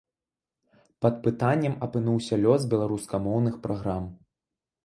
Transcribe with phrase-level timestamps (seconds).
[1.05, 4.03] Пад пытаннем апынуўся лёс беларускамоўных праграм.